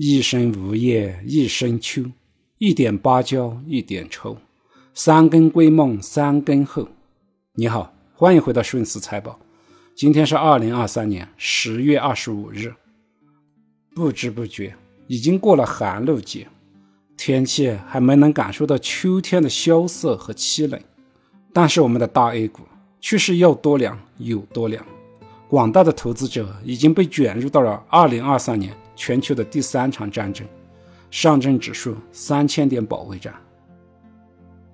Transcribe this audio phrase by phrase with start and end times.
[0.00, 2.04] 一生无叶一生秋，
[2.58, 4.36] 一点芭蕉一点愁，
[4.94, 6.88] 三更归梦三更后。
[7.54, 9.36] 你好，欢迎回到顺思财宝。
[9.96, 12.72] 今天是二零二三年十月二十五日，
[13.92, 14.72] 不知不觉
[15.08, 16.46] 已经过了寒露节，
[17.16, 20.80] 天气还没能感受到秋天的萧瑟和凄冷，
[21.52, 22.62] 但是我们的大 A 股
[23.00, 24.86] 却是要多凉有多凉。
[25.48, 28.72] 广大的投资者已经被卷入到了二零二三年。
[28.98, 30.44] 全球的第三场战争，
[31.08, 33.32] 上证指数三千点保卫战。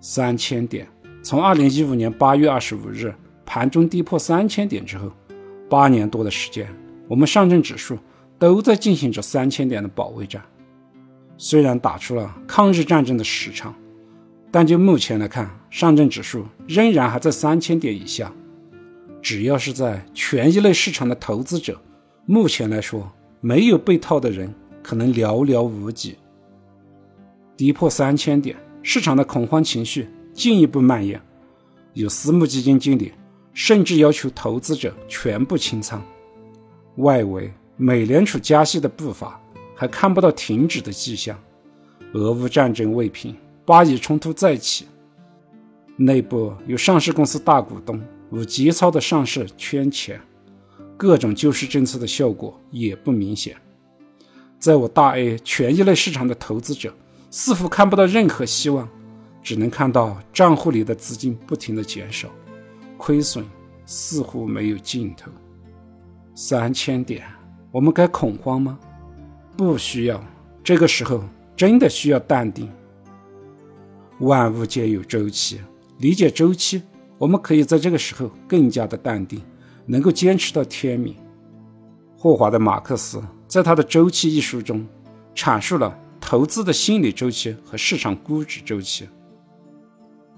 [0.00, 0.88] 三千点，
[1.22, 5.12] 从二零一五年八月二十五日盘中跌破三千点之后，
[5.68, 6.66] 八年多的时间，
[7.06, 7.98] 我们上证指数
[8.38, 10.42] 都在进行着三千点的保卫战。
[11.36, 13.74] 虽然打出了抗日战争的时长，
[14.50, 18.32] 但就目前来看，上证指数仍然还在三千点以下。
[19.20, 21.78] 只要是在权益类市场的投资者，
[22.24, 23.12] 目前来说。
[23.46, 26.16] 没有被套的人可能寥寥无几。
[27.54, 31.20] 跌破三千点，市场的恐慌情绪进一步蔓延，
[31.92, 33.12] 有私募基金经理
[33.52, 36.02] 甚至要求投资者全部清仓。
[36.96, 39.38] 外围美联储加息的步伐
[39.76, 41.38] 还看不到停止的迹象，
[42.14, 43.36] 俄乌战争未平，
[43.66, 44.86] 巴以冲突再起，
[45.98, 50.18] 内部有上市公司大股东无节操的上市圈钱。
[50.96, 53.56] 各种救市政策的效果也不明显，
[54.58, 56.94] 在我大 A 权益类市场的投资者
[57.30, 58.88] 似乎看不到任何希望，
[59.42, 62.28] 只能看到账户里的资金不停的减少，
[62.96, 63.44] 亏损
[63.84, 65.30] 似乎没有尽头。
[66.34, 67.24] 三千点，
[67.72, 68.78] 我们该恐慌吗？
[69.56, 70.22] 不需要，
[70.62, 71.22] 这个时候
[71.56, 72.70] 真的需要淡定。
[74.20, 75.60] 万物皆有周期，
[75.98, 76.82] 理解周期，
[77.18, 79.42] 我们可以在这个时候更加的淡定。
[79.86, 81.14] 能够坚持到天明。
[82.16, 84.86] 霍华德·马克思在他的《周期》一书中，
[85.34, 89.06] 阐述了投资的心理周期和市场估值周期。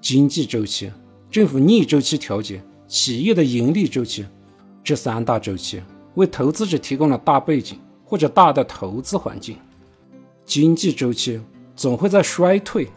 [0.00, 0.90] 经济周期、
[1.30, 4.26] 政府逆周期调节、企业的盈利周期，
[4.82, 5.82] 这三大周期
[6.14, 9.56] 为投资者提供了大背景或者大的投资环境。
[10.44, 11.40] 经济周期
[11.76, 12.88] 总会在衰退、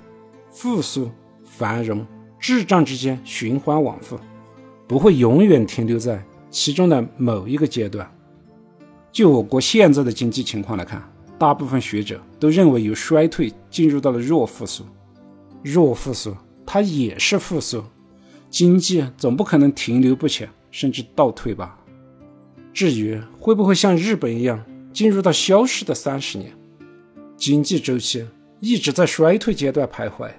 [0.50, 1.12] 复苏、
[1.44, 2.06] 繁荣、
[2.40, 4.20] 滞胀之间循环往复，
[4.88, 6.24] 不会永远停留在。
[6.52, 8.08] 其中的某一个阶段，
[9.12, 11.02] 就我国现在的经济情况来看，
[11.40, 14.84] 大部分学者都认为由衰退进入到了弱复苏。
[15.64, 16.36] 弱复苏
[16.66, 17.82] 它也是复苏，
[18.50, 21.80] 经济总不可能停留不前，甚至倒退吧？
[22.74, 26.52] 至于会不会像日本一样进入到消失的三十年，
[27.38, 28.28] 经济周期
[28.60, 30.30] 一直在衰退阶段徘徊，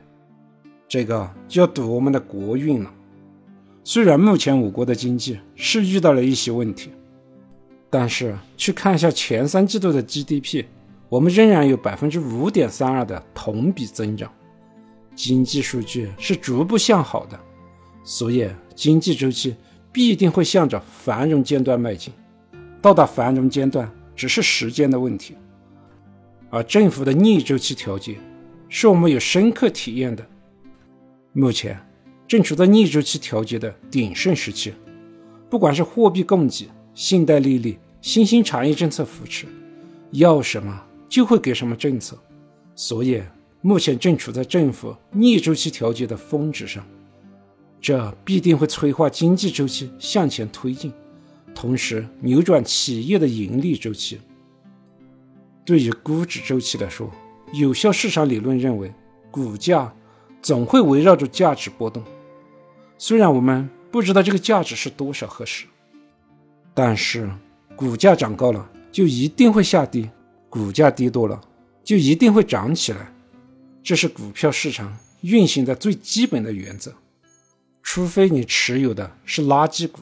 [0.87, 2.93] 这个就要赌我们的国运了。
[3.84, 6.91] 虽然目前我国的经济是遇到了一些问题，
[7.91, 10.65] 但是去看一下前三季度的 GDP，
[11.09, 14.31] 我们仍然有百分之五点三二的同比增长，
[15.16, 17.38] 经济数据是逐步向好的，
[18.04, 19.56] 所以经济周期
[19.91, 22.12] 必定会向着繁荣阶段迈进，
[22.81, 25.34] 到达繁荣阶段只是时间的问题。
[26.50, 28.16] 而政府的逆周期调节，
[28.69, 30.25] 是我们有深刻体验的，
[31.32, 31.76] 目前。
[32.32, 34.72] 正处在逆周期调节的鼎盛时期，
[35.50, 39.44] 不管是货币供给、信贷利率、新兴产业政策扶持，
[40.12, 42.19] 要什么就会给什么政策，
[42.75, 43.22] 所以
[43.60, 46.82] 目前正处在政府逆周期调节的峰值上，
[47.82, 50.91] 这必定会催化经济周期向前推进，
[51.54, 54.19] 同时扭转企业的盈利周期。
[55.66, 57.10] 对于估值周期来说，
[57.53, 58.91] 有效市场理论认为，
[59.31, 59.94] 股价
[60.41, 62.03] 总会围绕着价值波动。
[63.04, 65.66] 虽然我们不知道这个价值是多少合适，
[66.72, 67.28] 但是
[67.74, 70.08] 股价涨高了就一定会下跌，
[70.48, 71.40] 股价跌多了
[71.82, 73.12] 就一定会涨起来，
[73.82, 76.94] 这是股票市场运行的最基本的原则。
[77.82, 79.98] 除非你持有的是垃圾股。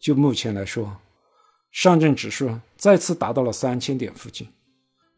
[0.00, 0.96] 就目前来说，
[1.70, 4.48] 上证指数再次达到了三千点附近，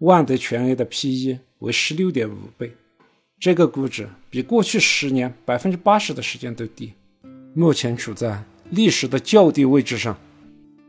[0.01, 2.77] 万德全 A 的 P/E 为十六点五倍。
[3.41, 6.93] 这个估值比过去十年百分之八十的时间都低，
[7.55, 10.17] 目前处在历史的较低位置上。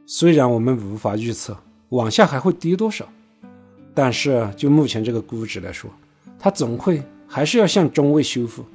[0.08, 1.56] 虽然我们无法预测
[1.90, 3.08] 往下还会跌多少，
[3.94, 5.92] 但是就目前这个估值来说，
[6.40, 8.66] 它总会还是要向中位修复。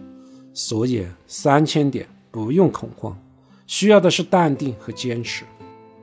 [0.52, 3.20] 所以三千点不用恐慌，
[3.66, 5.44] 需要的是淡定和坚持。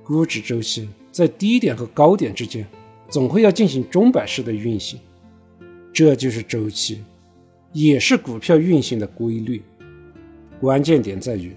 [0.04, 2.68] 估值周期在低点和高点之间，
[3.08, 5.00] 总会要进行钟摆式的运行，
[5.94, 7.02] 这就是周期。
[7.74, 9.64] 也是股票运行的规律，
[10.60, 11.56] 关键点在于，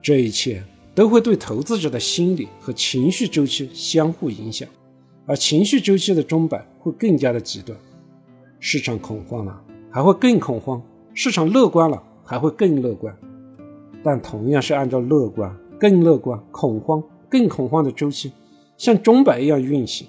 [0.00, 0.62] 这一切
[0.94, 4.68] 都会对投资者的心理和情绪周期相互影响，
[5.26, 7.76] 而情绪周期的钟摆会更加的极端。
[8.60, 10.80] 市场恐慌了，还会更恐慌；
[11.14, 13.16] 市场乐观了，还会更乐观。
[14.04, 18.32] 但同样是按照乐观、更乐观、恐慌、更恐慌的周期，
[18.76, 20.06] 像钟摆一样运行，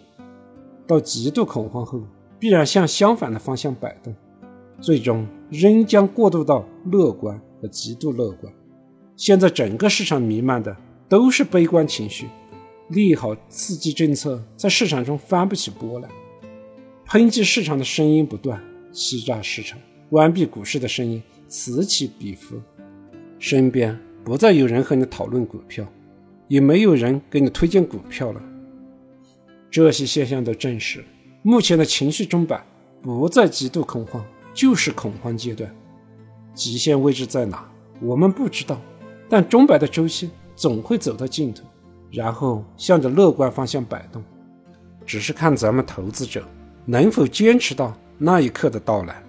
[0.86, 2.02] 到极度恐慌后，
[2.40, 4.14] 必然向相反的方向摆动，
[4.82, 8.52] 最终仍将过渡到乐观和极度乐观。
[9.16, 10.76] 现在整个市场弥漫的
[11.08, 12.28] 都是悲观情绪，
[12.90, 16.10] 利好刺激政策在市场中翻不起波来。
[17.06, 18.62] 抨击市场的声音不断，
[18.92, 19.78] 欺诈市场、
[20.10, 22.56] 关闭股市的声音此起彼伏。
[23.40, 25.86] 身边不再有人和你讨论股票，
[26.48, 28.42] 也没有人给你推荐股票了。
[29.72, 31.04] 这些现象都证实，
[31.42, 32.64] 目前的情绪钟摆
[33.02, 34.24] 不再极度恐慌，
[34.54, 35.74] 就是恐慌阶段。
[36.54, 37.70] 极限位置在哪？
[38.02, 38.80] 我们不知道，
[39.30, 41.64] 但钟摆的周期总会走到尽头，
[42.12, 44.24] 然后向着乐观方向摆动。
[45.06, 46.44] 只是看咱们投资者。
[46.86, 49.22] 能否坚持到那一刻的到来？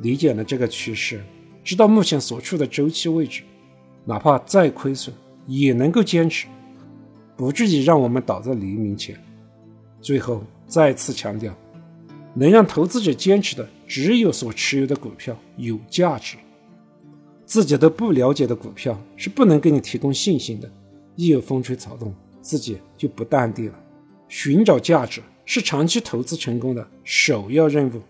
[0.00, 1.24] 理解了这个趋势，
[1.64, 3.42] 知道目前所处的周期位置，
[4.04, 5.14] 哪怕再亏损，
[5.46, 6.46] 也能够坚持，
[7.38, 9.18] 不至于让我们倒在黎明前。
[9.98, 11.54] 最后再次强调，
[12.34, 16.36] 能让投资者坚持的，只有所持有的股票有价值。
[17.44, 20.70] 自己都不了解的股票是不能给你提供信心的。
[21.16, 23.78] 一有风吹草动，自己就不淡定了。
[24.28, 25.22] 寻找价值。
[25.50, 28.02] 是长期投资成功的首要任务。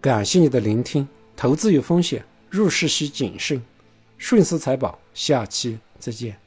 [0.00, 1.06] 感谢你的聆听，
[1.36, 3.62] 投资有风险，入市需谨慎。
[4.18, 6.43] 顺思财宝，下期再见。